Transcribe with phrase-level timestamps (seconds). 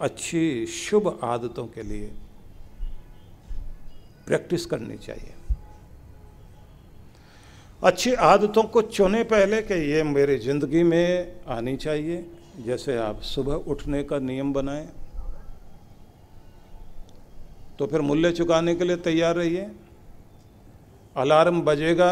[0.00, 2.10] अच्छी शुभ आदतों के लिए
[4.26, 5.34] प्रैक्टिस करनी चाहिए।
[7.82, 12.24] अच्छी आदतों को चुने पहले कि ये मेरी ज़िंदगी में आनी चाहिए,
[12.66, 14.88] जैसे आप सुबह उठने का नियम बनाएँ
[17.78, 19.70] तो फिर मूल्य चुकाने के लिए तैयार रहिए।
[21.16, 22.10] अलार्म बजेगा,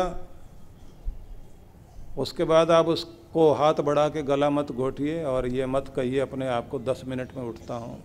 [2.19, 2.89] उसके बाद आप
[3.29, 7.03] उसको हाथ बढ़ा के गला मत घोटिए और ये मत कहिए, अपने आप को दस
[7.07, 7.99] मिनट में उठता हूँ।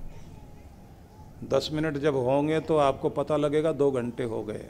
[1.50, 4.66] दस मिनट जब होंगे तो आपको पता लगेगा दो घंटे हो गए।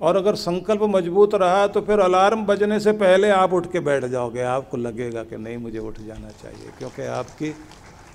[0.00, 4.04] और अगर संकल्प मज़बूत रहा तो फिर अलार्म बजने से पहले आप उठ के बैठ
[4.06, 7.54] जाओगे। आपको लगेगा कि नहीं, मुझे उठ जाना चाहिए, क्योंकि आपकी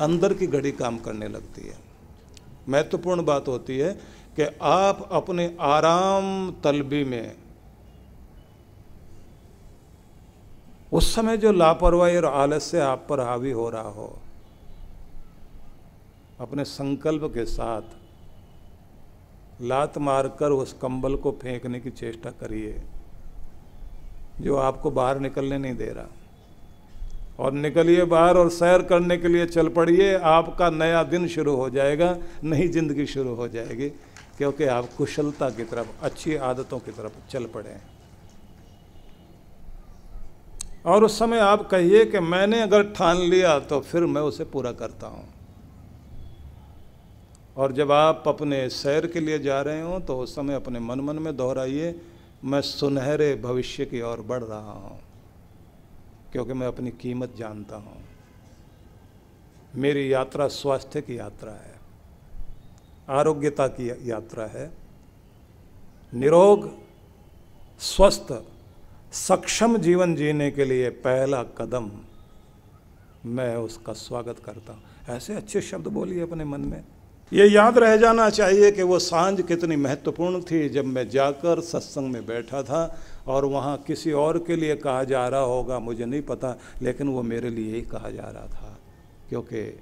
[0.02, 1.78] अंदर की घड़ी काम करने लगती है।
[2.70, 3.94] महत्वपूर्ण बात होती है
[4.38, 7.43] कि आप अपने आराम तलबी में
[10.94, 14.20] उस समय जो लापरवाही और आलस्य आप पर हावी हो रहा हो,
[16.40, 17.82] अपने संकल्प के साथ
[19.62, 22.82] लात मारकर उस कंबल को फेंकने की चेष्टा करिए,
[24.42, 26.08] जो आपको बाहर निकलने नहीं दे रहा।
[27.40, 31.70] और निकलिए बाहर और सैर करने के लिए चल पड़िए, आपका नया दिन शुरू हो
[31.70, 33.90] जाएगा, नई ज़िंदगी शुरू हो जाएगी,
[34.38, 37.93] क्योंकि आप कुशलता की तरफ़, अच्छी आदतों की तरफ़ चल पड़े हैं।
[40.86, 44.72] और उस समय आप कहिए कि मैंने अगर ठान लिया तो फिर मैं उसे पूरा
[44.74, 45.28] करता हूँ।
[47.58, 51.00] और जब आप अपने सैर के लिए जा रहे हो तो उस समय अपने मन
[51.00, 51.96] मन में दोहराइए,
[52.44, 55.00] मैं सुनहरे भविष्य की ओर बढ़ रहा हूँ,
[56.32, 58.02] क्योंकि मैं अपनी कीमत जानता हूँ।
[59.74, 61.74] मेरी यात्रा स्वास्थ्य की यात्रा है,
[63.10, 64.72] आरोग्यता की यात्रा है,
[66.14, 66.70] निरोग,
[67.82, 68.32] स्वस्थ
[69.14, 71.90] सक्षम जीवन जीने के लिए पहला कदम
[73.26, 76.84] मैं उसका स्वागत करता हूँ। ऐसे अच्छे शब्द बोलिए अपने मन में।
[77.32, 82.12] ये याद रह जाना चाहिए कि वो साँझ कितनी महत्वपूर्ण थी जब मैं जाकर सत्संग
[82.12, 82.98] में बैठा था
[83.28, 87.22] और वहाँ किसी और के लिए कहा जा रहा होगा, मुझे नहीं पता, लेकिन वो
[87.24, 88.80] मेरे लिए ही कहा जा रहा था।
[89.30, 89.80] क्योंकि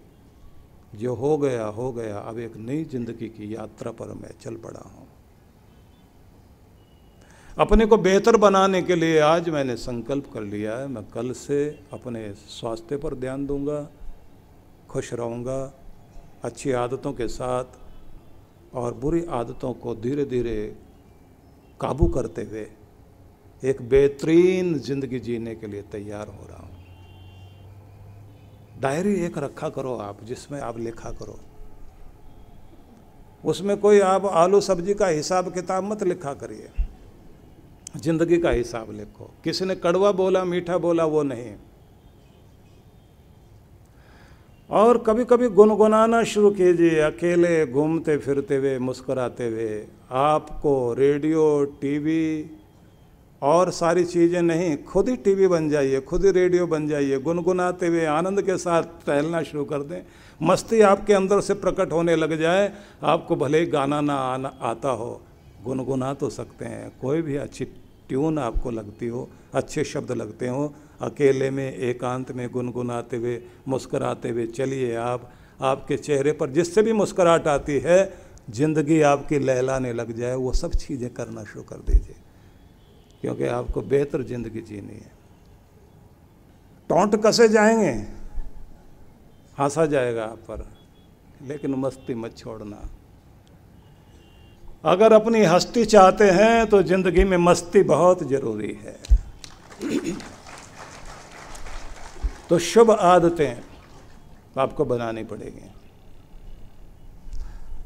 [0.95, 4.89] जो हो गया हो गया, अब एक नई ज़िंदगी की यात्रा पर मैं चल पड़ा
[4.89, 5.07] हूँ।
[7.57, 11.57] अपने को बेहतर बनाने के लिए आज मैंने संकल्प कर लिया है। मैं कल से
[11.93, 13.87] अपने स्वास्थ्य पर ध्यान दूँगा,
[14.89, 15.73] खुश रहूँगा,
[16.43, 17.65] अच्छी आदतों के साथ
[18.73, 20.55] और बुरी आदतों को धीरे धीरे
[21.79, 22.67] काबू करते हुए
[23.63, 26.79] एक बेहतरीन ज़िंदगी जीने के लिए तैयार हो रहा हूँ।
[28.81, 31.39] डायरी एक रखा करो आप, जिसमें आप लिखा करो।
[33.43, 36.69] उसमें कोई आप आलू सब्ज़ी का हिसाब किताब मत लिखा करिए।
[37.97, 41.53] ज़िंदगी का हिसाब लिखो। किसी ने कड़वा बोला, मीठा बोला, वो नहीं।
[44.69, 52.51] और कभी कभी गुनगुनाना शुरू कीजिए, अकेले घूमते फिरते हुए, मुस्कुराते हुए। आपको रेडियो, टीवी
[53.41, 57.87] और सारी चीज़ें नहीं, खुद ही टीवी बन जाइए, खुद ही रेडियो बन जाइए। गुनगुनाते
[57.87, 60.01] हुए, आनंद के साथ टहलना शुरू कर दें।
[60.41, 62.71] मस्ती आपके अंदर से प्रकट होने लग जाए,
[63.03, 65.21] आपको भले ही गाना ना आना, आता हो,
[65.63, 67.65] गुनगुना तो सकते हैं। कोई भी अच्छी
[68.11, 69.29] ट्यून आपको लगती हो?
[69.53, 75.97] अच्छे शब्द लगते हो। अकेले में एकांत में गुनगुनाते हुए, मुस्कराते हुए चलिए आप। आपके
[75.97, 78.13] चेहरे पर जिससे भी मुस्कराहट आती है,
[78.49, 82.15] ज़िंदगी आपकी लहलाने लग जाए, वो सब चीज़ें करना शुरू कर दीजिए।
[83.21, 85.11] क्योंकि आपको बेहतर ज़िंदगी जीनी है।
[86.89, 87.91] टोंट कसे जाएँगे?
[89.59, 90.67] हंसा जाएगा आप पर।
[91.41, 92.89] लेकिन मस्ती मत छोड़ना।
[94.83, 98.95] अगर अपनी हस्ती चाहते हैं तो ज़िंदगी में मस्ती बहुत ज़रूरी है।
[102.49, 103.61] तो शुभ आदतें
[104.57, 105.69] आपको बनानी पड़ेगी।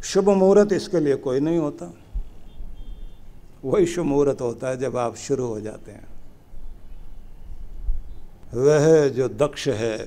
[0.03, 1.91] शुभ मुहूर्त इसके लिए कोई नहीं होता।
[3.65, 6.07] वही शुभ मुहूर्त होता है जब आप शुरू हो जाते हैं।
[8.55, 9.97] वह जो दक्ष है,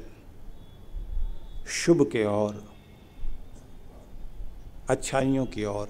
[1.69, 2.63] शुभ के ओर
[4.91, 5.89] अच्छाइयों की ओर।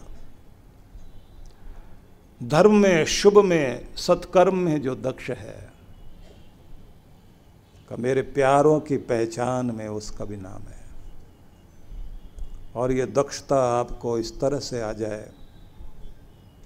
[2.40, 5.68] धर्म में, शुभ में, सत्कर्म में जो दक्ष है,
[7.90, 10.76] का मेरे प्यारों की पहचान में उसका भी नाम है।
[12.76, 15.30] और ये दक्षता आपको इस तरह से आ जाए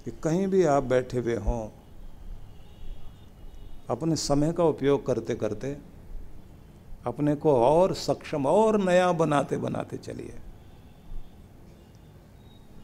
[0.05, 1.69] कि कहीं भी आप बैठे हुए हों,
[3.89, 5.75] अपने समय का उपयोग करते करते
[7.05, 10.35] अपने को और सक्षम, और नया बनाते बनाते चलिए।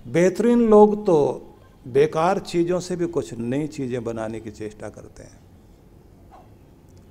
[0.06, 1.46] बेहतरीन लोग तो
[1.88, 5.40] बेकार चीज़ों से भी कुछ नई चीज़ें बनाने की चेष्टा करते हैं।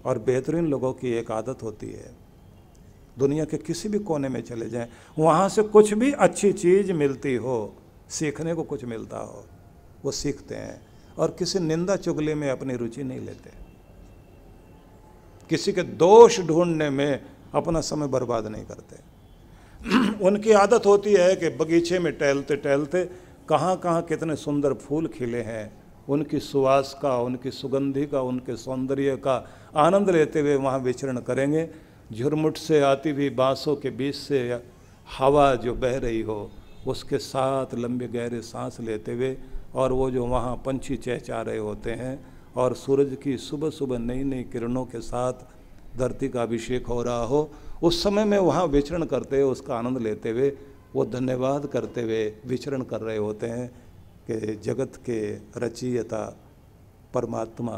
[0.05, 2.11] और बेहतरीन लोगों की एक आदत होती है,
[3.19, 4.89] दुनिया के किसी भी कोने में चले जाएँ,
[5.19, 7.75] वहाँ से कुछ भी अच्छी चीज़ मिलती हो,
[8.11, 9.45] सीखने को कुछ मिलता हो,
[10.05, 10.81] वो सीखते हैं
[11.19, 13.51] और किसी निंदा चुगली में अपनी रुचि नहीं लेते।
[15.51, 17.23] किसी के दोष ढूँढने में
[17.55, 18.97] अपना समय बर्बाद नहीं करते।
[20.25, 25.41] उनकी आदत होती है कि बगीचे में टहलते टहलते कहाँ कहाँ कितने सुंदर फूल खिले
[25.43, 25.71] हैं,
[26.09, 29.45] उनकी सुवास का, उनकी सुगंधि का, उनके सौंदर्य का
[29.77, 31.69] आनंद लेते हुए वहाँ विचरण करेंगे।
[32.13, 34.41] झुरमुट से आती हुई बाँसों के बीच से
[35.09, 36.51] हवा जो बह रही हो,
[36.87, 39.37] उसके साथ लंबे गहरे सांस लेते हुए
[39.75, 42.19] और वो जो वहाँ पंछी चहचा रहे होते हैं
[42.57, 47.25] और सूरज की सुबह सुबह नई नई किरणों के साथ धरती का अभिषेक हो रहा
[47.25, 47.51] हो,
[47.83, 50.51] उस समय में वहाँ विचरण करते हुए उसका आनंद लेते हुए
[50.95, 53.69] वो धन्यवाद करते हुए विचरण कर रहे होते हैं
[54.27, 55.19] कि जगत के
[55.57, 56.25] रचयिता
[57.15, 57.77] परमात्मा,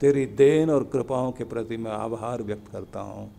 [0.00, 3.30] तेरी देन और कृपाओं के प्रति मैं आभार व्यक्त करता हूँ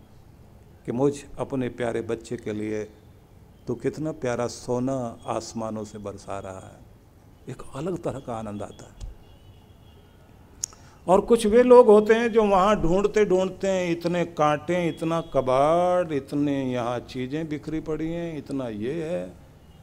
[0.86, 2.84] कि मुझ अपने प्यारे बच्चे के लिए
[3.66, 6.84] तो कितना प्यारा सोना आसमानों से बरसा रहा है।
[7.48, 9.05] एक अलग तरह का आनंद आता है।
[11.08, 16.12] और कुछ वे लोग होते हैं जो वहाँ ढूंढते ढूंढते हैं, इतने कांटे, इतना कबाड़,
[16.12, 19.32] इतने यहाँ चीज़ें बिखरी पड़ी हैं, इतना ये है,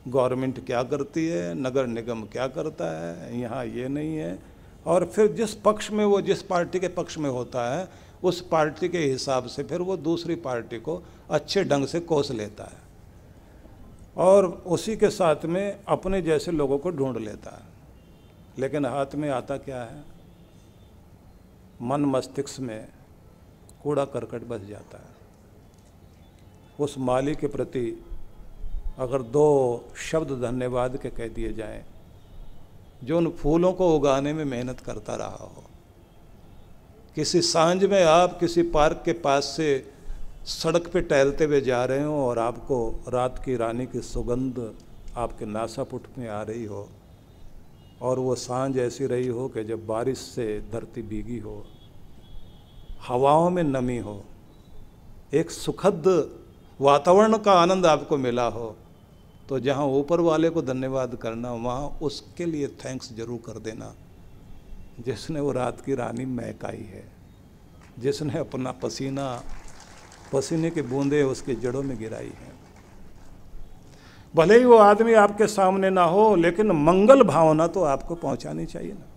[0.08, 4.40] गवर्नमेंट क्या करती है, नगर निगम क्या करता है, यहाँ ये नहीं है।
[4.86, 7.88] और फिर जिस पक्ष में वो, जिस पार्टी के पक्ष में होता है,
[8.24, 12.64] उस पार्टी के हिसाब से फिर वो दूसरी पार्टी को अच्छे ढंग से कोस लेता
[12.64, 12.84] है।
[14.18, 17.66] और उसी के साथ में अपने जैसे लोगों को ढूंढ लेता है।
[18.60, 20.13] लेकिन हाथ में आता क्या है?
[21.84, 22.88] मन मस्तिष्क में
[23.84, 25.12] कूड़ा करकट बस जाता है।
[26.80, 28.06] उस माली के प्रति
[29.00, 29.46] अगर दो
[30.02, 31.84] शब्द धन्यवाद के कह दिए जाएँ,
[33.04, 35.64] जो उन फूलों को उगाने में मेहनत करता रहा हो।
[37.16, 39.94] किसी साँझ में आप किसी पार्क के पास से
[40.46, 42.78] सड़क पे टहलते हुए जा रहे हो और आपको
[43.08, 44.60] रात की रानी की सुगंध
[45.18, 46.88] आपके नासापुट में आ रही हो,
[48.02, 51.66] और वो साँझ ऐसी रही हो कि जब बारिश से धरती भीगी हो
[53.04, 54.24] हवाओं में नमी हो,
[55.34, 56.08] एक सुखद
[56.80, 58.76] वातावरण का आनंद आपको मिला हो
[59.50, 63.94] तो जहाँ ऊपर वाले को धन्यवाद करना, वहाँ उसके लिए थैंक्स ज़रूर कर देना,
[65.00, 67.04] जिसने वो रात की रानी महकाई है,
[68.00, 69.44] जिसने अपना पसीना,
[70.34, 72.52] पसीने के बूंदे उसके जड़ों में गिराई है।
[74.34, 78.94] भले ही वो आदमी आपके सामने ना हो, लेकिन मंगल भावना तो आपको पहुंचानी चाहिए
[78.94, 79.08] ना।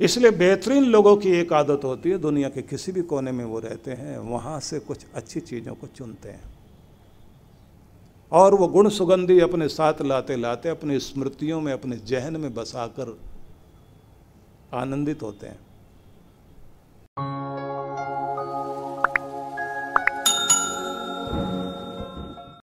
[0.00, 3.58] इसलिए बेहतरीन लोगों की एक आदत होती है, दुनिया के किसी भी कोने में वो
[3.58, 6.42] रहते हैं, वहाँ से कुछ अच्छी चीज़ों को चुनते हैं।
[8.32, 13.18] और वो गुण सुगंधी अपने साथ लाते लाते, अपनी स्मृतियों में, अपने जहन में बसाकर
[14.74, 15.67] आनंदित होते हैं।